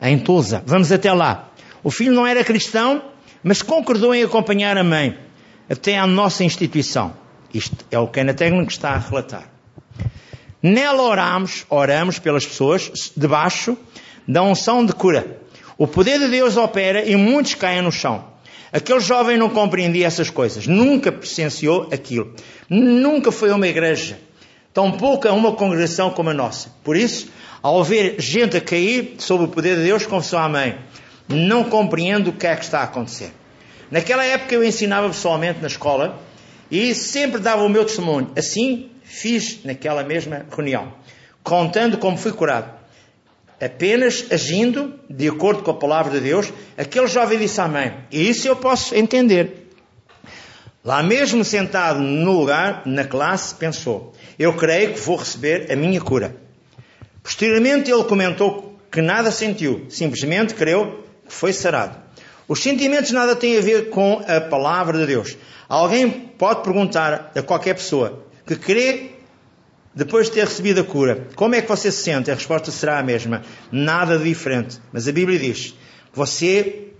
[0.00, 0.62] em Tulsa.
[0.66, 1.50] Vamos até lá.
[1.82, 3.02] O filho não era cristão,
[3.42, 5.18] mas concordou em acompanhar a mãe
[5.68, 7.14] até à nossa instituição.
[7.52, 9.50] Isto é o Kenneth Hagin que está a relatar.
[10.62, 13.76] Nela oramos, oramos pelas pessoas debaixo
[14.26, 15.40] da unção de cura.
[15.78, 18.24] O poder de Deus opera e muitos caem no chão.
[18.72, 22.34] Aquele jovem não compreendia essas coisas, nunca presenciou aquilo,
[22.68, 24.18] nunca foi a uma igreja,
[24.76, 26.68] tampouco a uma congregação como a nossa.
[26.84, 27.30] Por isso,
[27.62, 30.76] ao ver gente a cair sob o poder de Deus, confessou à mãe:
[31.26, 33.32] Não compreendo o que é que está a acontecer.
[33.90, 36.20] Naquela época eu ensinava pessoalmente na escola
[36.70, 38.30] e sempre dava o meu testemunho.
[38.36, 40.92] Assim fiz naquela mesma reunião,
[41.42, 42.70] contando como fui curado.
[43.58, 47.94] Apenas agindo de acordo com a palavra de Deus, aquele jovem disse amém.
[48.12, 49.65] E isso eu posso entender.
[50.86, 56.00] Lá mesmo sentado no lugar, na classe, pensou: Eu creio que vou receber a minha
[56.00, 56.36] cura.
[57.24, 61.98] Posteriormente ele comentou que nada sentiu, simplesmente creu que foi sarado.
[62.46, 65.36] Os sentimentos nada têm a ver com a palavra de Deus.
[65.68, 69.10] Alguém pode perguntar a qualquer pessoa que crê
[69.92, 72.30] depois de ter recebido a cura, como é que você se sente?
[72.30, 73.42] A resposta será a mesma.
[73.72, 74.78] Nada de diferente.
[74.92, 75.74] Mas a Bíblia diz
[76.12, 76.92] você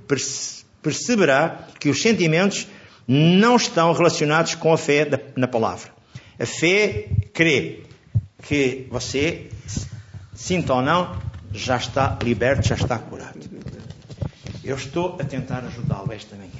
[0.82, 2.66] perceberá que os sentimentos
[3.06, 5.90] não estão relacionados com a fé na palavra.
[6.38, 7.84] A fé crê
[8.42, 9.48] que você,
[10.34, 11.16] sinta ou não,
[11.52, 13.38] já está liberto, já está curado.
[14.64, 16.50] Eu estou a tentar ajudá-lo esta manhã.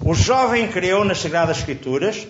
[0.00, 2.26] O jovem creu nas Sagradas Escrituras.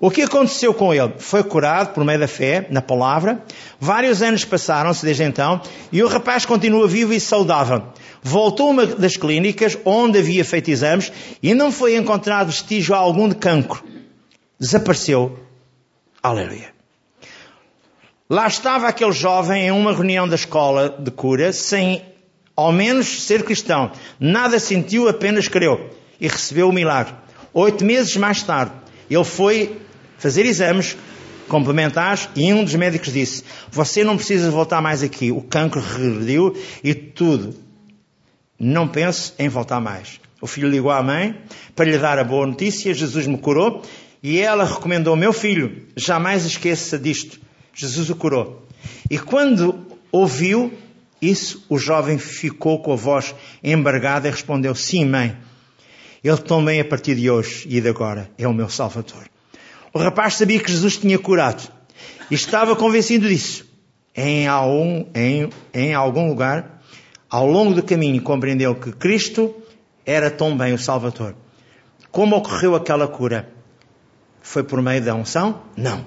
[0.00, 1.14] O que aconteceu com ele?
[1.18, 3.42] Foi curado por meio da fé, na palavra.
[3.80, 5.60] Vários anos passaram-se desde então
[5.92, 7.82] e o rapaz continua vivo e saudável.
[8.22, 13.36] Voltou uma das clínicas onde havia feito exames e não foi encontrado vestígio algum de
[13.36, 13.82] cancro.
[14.58, 15.38] Desapareceu.
[16.22, 16.72] Aleluia.
[18.28, 22.02] Lá estava aquele jovem em uma reunião da escola de cura, sem
[22.56, 23.92] ao menos ser cristão.
[24.18, 25.90] Nada sentiu, apenas creu.
[26.20, 27.14] E recebeu o milagre.
[27.52, 28.72] Oito meses mais tarde,
[29.10, 29.80] ele foi
[30.18, 30.96] fazer exames
[31.48, 35.30] complementares e um dos médicos disse: Você não precisa voltar mais aqui.
[35.30, 37.54] O cancro regrediu e tudo.
[38.58, 40.20] Não pense em voltar mais.
[40.40, 41.40] O filho ligou à mãe
[41.74, 43.82] para lhe dar a boa notícia: Jesus me curou.
[44.22, 47.38] E ela recomendou: Meu filho, jamais esqueça disto.
[47.74, 48.66] Jesus o curou.
[49.10, 50.72] E quando ouviu,
[51.20, 55.36] isso, o jovem ficou com a voz embargada e respondeu: Sim, mãe.
[56.24, 59.28] Ele também, a partir de hoje e de agora, é o meu Salvador.
[59.92, 61.70] O rapaz sabia que Jesus tinha curado
[62.30, 63.66] e estava convencido disso.
[64.16, 66.82] Em algum, em, em algum lugar,
[67.28, 69.54] ao longo do caminho, compreendeu que Cristo
[70.06, 71.34] era também o Salvador.
[72.10, 73.50] Como ocorreu aquela cura?
[74.40, 75.60] Foi por meio da unção?
[75.76, 76.06] Não.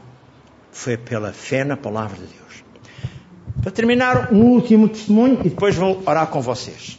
[0.72, 2.64] Foi pela fé na palavra de Deus.
[3.62, 6.98] Para terminar, um último testemunho e depois vou orar com vocês.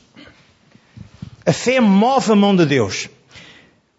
[1.48, 3.08] A fé move a mão de Deus.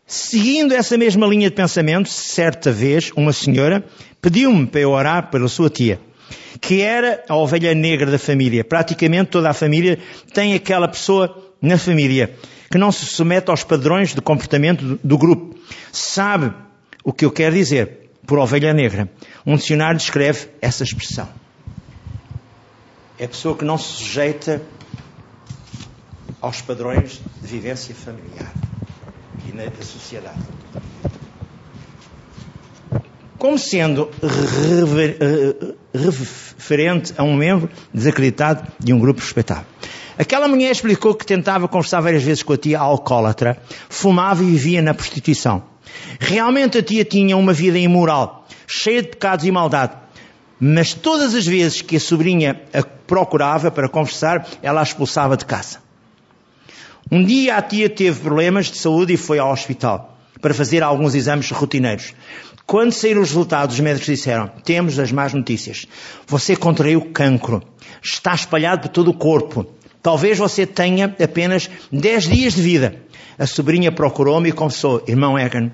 [0.06, 3.84] Seguindo essa mesma linha de pensamento, certa vez uma senhora
[4.22, 6.00] pediu-me para eu orar pela sua tia,
[6.62, 8.64] que era a ovelha negra da família.
[8.64, 9.98] Praticamente toda a família
[10.32, 12.36] tem aquela pessoa na família
[12.70, 15.58] que não se submete aos padrões de comportamento do grupo.
[15.92, 16.54] Sabe
[17.04, 19.10] o que eu quero dizer por ovelha negra?
[19.44, 21.28] Um dicionário descreve essa expressão
[23.20, 24.62] é a pessoa que não se sujeita
[26.42, 28.52] aos padrões de vivência familiar
[29.48, 30.40] e na sociedade.
[33.38, 34.10] Como sendo
[35.94, 39.66] referente a um membro desacreditado de um grupo respeitável.
[40.18, 44.82] Aquela mulher explicou que tentava conversar várias vezes com a tia alcoólatra, fumava e vivia
[44.82, 45.64] na prostituição.
[46.20, 49.94] Realmente a tia tinha uma vida imoral, cheia de pecados e maldade.
[50.60, 55.46] Mas todas as vezes que a sobrinha a procurava para conversar, ela a expulsava de
[55.46, 55.89] casa.
[57.12, 61.16] Um dia a tia teve problemas de saúde e foi ao hospital para fazer alguns
[61.16, 62.14] exames rotineiros.
[62.66, 65.88] Quando saíram os resultados, os médicos disseram: Temos as más notícias.
[66.28, 67.64] Você contraiu cancro.
[68.02, 69.66] Está espalhado por todo o corpo.
[70.04, 73.02] Talvez você tenha apenas 10 dias de vida.
[73.40, 75.72] A sobrinha procurou-me e confessou: Irmão Egan,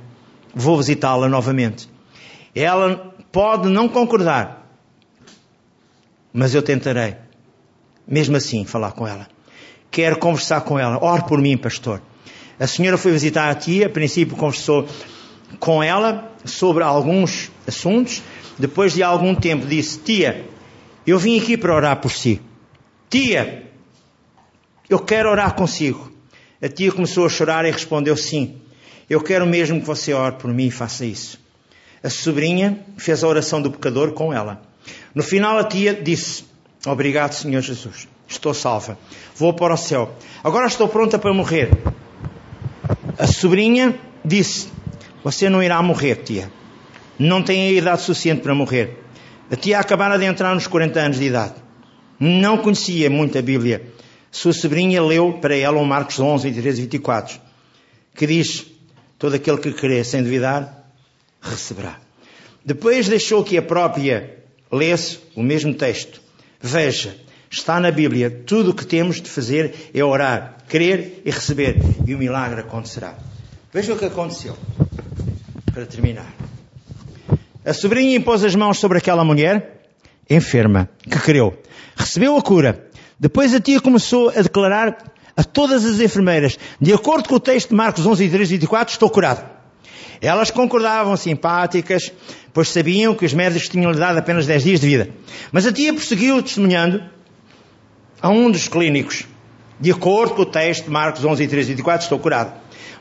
[0.53, 1.89] vou visitá-la novamente.
[2.55, 4.65] Ela pode não concordar,
[6.32, 7.17] mas eu tentarei,
[8.07, 9.34] mesmo assim, falar com ela.
[9.91, 11.03] Quero conversar com ela.
[11.03, 12.01] Ore por mim, pastor.
[12.59, 14.88] A senhora foi visitar a tia, a princípio conversou
[15.59, 18.21] com ela sobre alguns assuntos.
[18.57, 20.45] Depois de algum tempo disse: Tia,
[21.05, 22.41] eu vim aqui para orar por si.
[23.09, 23.63] Tia,
[24.89, 26.11] eu quero orar consigo.
[26.61, 28.61] A tia começou a chorar e respondeu: Sim,
[29.09, 31.39] eu quero mesmo que você ore por mim e faça isso.
[32.01, 34.61] A sobrinha fez a oração do pecador com ela.
[35.13, 36.45] No final, a tia disse:
[36.86, 38.07] Obrigado, Senhor Jesus.
[38.28, 38.97] Estou salva.
[39.36, 40.13] Vou para o céu.
[40.43, 41.69] Agora estou pronta para morrer.
[43.17, 44.67] A sobrinha disse:
[45.23, 46.51] Você não irá morrer, tia.
[47.17, 49.03] Não tem a idade suficiente para morrer.
[49.49, 51.53] A tia acabara de entrar nos 40 anos de idade.
[52.19, 53.93] Não conhecia muito a Bíblia.
[54.32, 57.39] Sua sobrinha leu para ela o Marcos 11, 23 e 24,
[58.13, 58.65] que diz:
[59.17, 60.89] Todo aquele que crê sem duvidar,
[61.41, 61.99] receberá.
[62.65, 66.19] Depois deixou que a própria lesse o mesmo texto.
[66.59, 67.15] Veja,
[67.50, 72.16] está na Bíblia, tudo o que temos de fazer é orar, crer e receber, e
[72.16, 73.16] o milagre acontecerá.
[73.74, 74.56] Veja o que aconteceu.
[75.74, 76.34] Para terminar.
[77.66, 79.82] A sobrinha impôs as mãos sobre aquela mulher
[80.30, 81.58] enferma, que creu.
[81.96, 82.88] Recebeu a cura.
[83.20, 84.98] Depois a tia começou a declarar
[85.36, 88.93] a todas as enfermeiras, de acordo com o texto de Marcos 11, 3 e 24,
[88.93, 89.46] estou curado.
[90.22, 92.12] Elas concordavam, simpáticas,
[92.54, 95.10] pois sabiam que os médicos tinham lhe dado apenas 10 dias de vida.
[95.52, 97.04] Mas a tia prosseguiu testemunhando
[98.22, 99.26] a um dos clínicos.
[99.80, 102.53] De acordo com o texto de Marcos 11 e 3 e 24, estou curado.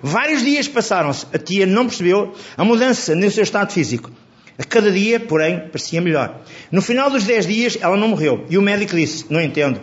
[0.02, 1.26] Vários dias passaram-se.
[1.32, 4.10] A tia não percebeu a mudança no seu estado físico.
[4.58, 6.40] A cada dia, porém, parecia melhor.
[6.70, 8.44] No final dos 10 dias, ela não morreu.
[8.50, 9.80] E o médico disse: Não entendo.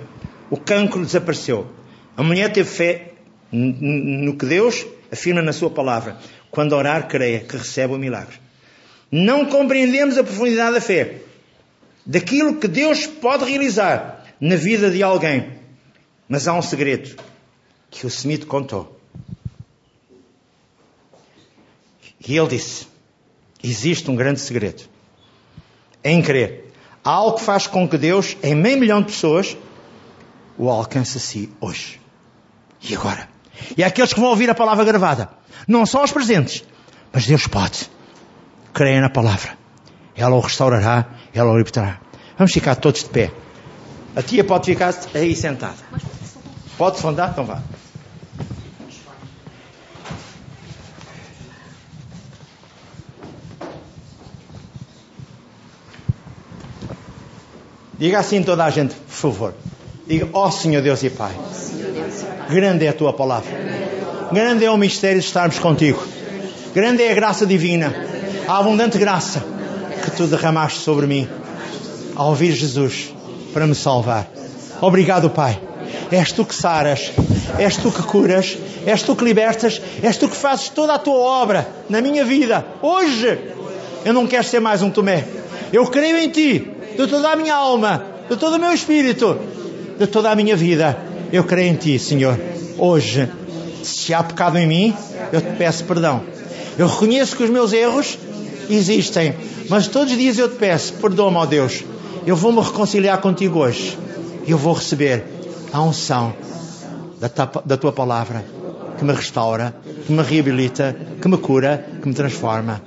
[0.49, 1.67] O cancro desapareceu.
[2.15, 3.13] A mulher teve fé
[3.51, 6.17] no que Deus afirma na sua palavra.
[6.49, 8.36] Quando orar, creia que recebe o milagre.
[9.11, 11.15] Não compreendemos a profundidade da fé,
[12.05, 15.53] daquilo que Deus pode realizar na vida de alguém.
[16.27, 17.15] Mas há um segredo
[17.91, 18.99] que o Smith contou.
[22.27, 22.87] E ele disse:
[23.63, 24.83] existe um grande segredo
[26.03, 26.71] em crer.
[27.03, 29.57] Há algo que faz com que Deus, em meio milhão de pessoas,
[30.57, 31.99] o alcance a si hoje.
[32.81, 33.27] E agora?
[33.75, 35.29] E aqueles que vão ouvir a palavra gravada.
[35.67, 36.63] Não só os presentes,
[37.11, 37.89] mas Deus pode.
[38.73, 39.57] Creia na palavra.
[40.15, 41.99] Ela o restaurará, ela o libertará.
[42.37, 43.31] Vamos ficar todos de pé.
[44.16, 45.76] A tia pode ficar aí sentada.
[46.78, 47.30] Pode fundar?
[47.32, 47.62] Então vá.
[57.97, 59.53] Diga assim toda a gente, por favor.
[60.07, 61.34] Diga, ó oh, Senhor Deus e Pai.
[62.49, 63.51] Grande é a tua palavra.
[64.34, 66.03] Grande é o mistério de estarmos contigo.
[66.74, 67.93] Grande é a graça divina.
[68.47, 69.41] A abundante graça
[70.03, 71.30] que tu derramaste sobre mim
[72.16, 73.14] ao ouvir Jesus
[73.53, 74.29] para me salvar.
[74.81, 75.59] Obrigado, Pai.
[76.11, 77.11] És tu que saras,
[77.57, 81.15] és tu que curas, és tu que libertas, és tu que fazes toda a tua
[81.15, 82.65] obra na minha vida.
[82.81, 83.39] Hoje,
[84.03, 85.23] eu não quero ser mais um Tomé.
[85.71, 89.39] Eu creio em ti, de toda a minha alma, de todo o meu espírito,
[89.97, 90.97] de toda a minha vida.
[91.31, 92.37] Eu creio em ti, Senhor.
[92.77, 93.29] Hoje,
[93.83, 94.95] se há pecado em mim,
[95.31, 96.23] eu te peço perdão.
[96.77, 98.17] Eu reconheço que os meus erros
[98.69, 99.33] existem,
[99.69, 101.83] mas todos os dias eu te peço, perdoa-me, ó Deus.
[102.26, 103.97] Eu vou me reconciliar contigo hoje.
[104.47, 105.24] Eu vou receber
[105.74, 106.34] a unção
[107.19, 107.28] da,
[107.65, 108.45] da tua palavra
[108.97, 112.82] que me restaura, que me reabilita, que me cura, que me transforma.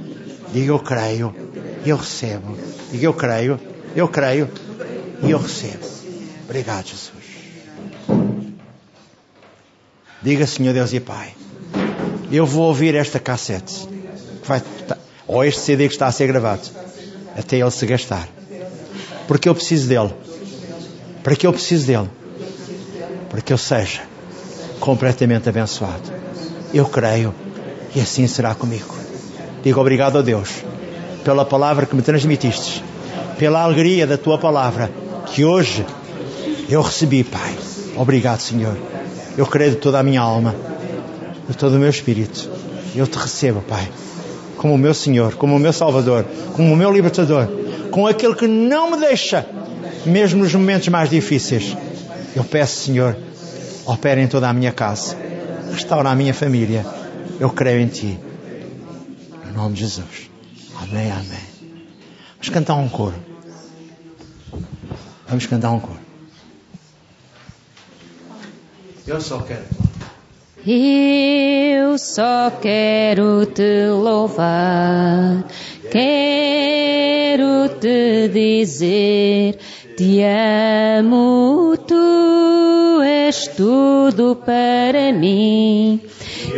[0.52, 1.34] Diga eu creio,
[1.84, 2.56] eu recebo.
[2.92, 3.58] Diga eu creio,
[3.96, 4.48] eu creio
[5.22, 5.84] e eu recebo.
[6.44, 7.24] Obrigado, Jesus.
[10.22, 11.34] Diga, Senhor Deus e Pai,
[12.30, 13.86] eu vou ouvir esta cassete,
[14.40, 14.62] que vai,
[15.26, 16.62] ou este CD que está a ser gravado,
[17.36, 18.28] até ele se gastar.
[19.26, 20.10] Porque eu preciso dele.
[21.22, 22.10] Para que eu preciso dele?
[23.30, 24.02] Para que eu seja
[24.80, 26.12] completamente abençoado.
[26.72, 27.34] Eu creio
[27.94, 28.94] e assim será comigo.
[29.62, 30.50] Digo obrigado a Deus
[31.24, 32.84] pela palavra que me transmitiste,
[33.38, 34.90] pela alegria da tua palavra
[35.26, 35.86] que hoje
[36.68, 37.56] eu recebi, Pai.
[37.96, 38.76] Obrigado, Senhor.
[39.36, 40.54] Eu creio de toda a minha alma,
[41.48, 42.50] de todo o meu espírito.
[42.94, 43.88] Eu te recebo, Pai,
[44.56, 47.48] como o meu Senhor, como o meu Salvador, como o meu libertador,
[47.94, 49.46] com aquele que não me deixa,
[50.04, 51.76] mesmo nos momentos mais difíceis.
[52.34, 53.16] Eu peço, Senhor,
[53.86, 55.16] opera em toda a minha casa,
[55.70, 56.84] restaura a minha família.
[57.38, 58.18] Eu creio em Ti.
[59.48, 60.28] Em nome de Jesus.
[60.82, 61.38] Amém, amém.
[62.32, 63.14] Vamos cantar um coro.
[65.28, 66.00] Vamos cantar um coro.
[69.06, 69.66] Eu só quero.
[70.66, 75.44] Eu só quero te louvar,
[75.92, 77.23] quero
[77.80, 79.58] te dizer,
[79.96, 86.00] te amo, tu és tudo para mim.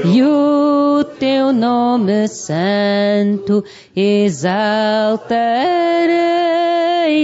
[0.05, 3.65] E o teu nome santo
[3.95, 5.27] exaltarei,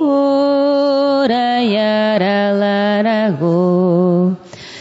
[0.00, 4.36] Ora yara larago,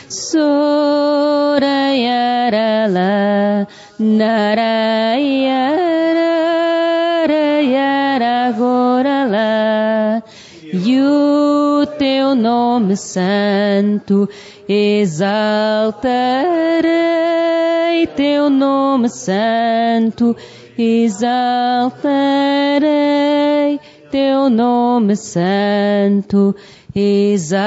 [0.10, 3.68] sora yara la,
[4.00, 6.34] nara yara
[7.62, 10.22] yara gora la.
[10.74, 14.28] E o teu nome santo
[14.68, 16.02] exaltarei,
[18.16, 20.36] teu nome santo
[20.76, 21.94] exaltarei,
[24.14, 26.56] teu nome santo
[26.96, 27.64] exaltarei.